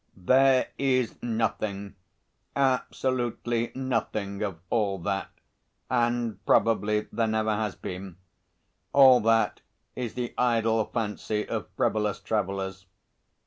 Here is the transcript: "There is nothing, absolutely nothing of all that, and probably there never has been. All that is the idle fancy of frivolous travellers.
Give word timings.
"There 0.17 0.69
is 0.79 1.13
nothing, 1.21 1.93
absolutely 2.55 3.71
nothing 3.75 4.41
of 4.41 4.59
all 4.71 4.97
that, 4.97 5.29
and 5.91 6.43
probably 6.43 7.01
there 7.11 7.27
never 7.27 7.55
has 7.55 7.75
been. 7.75 8.17
All 8.93 9.19
that 9.19 9.61
is 9.95 10.15
the 10.15 10.33
idle 10.39 10.83
fancy 10.85 11.47
of 11.47 11.69
frivolous 11.77 12.19
travellers. 12.19 12.87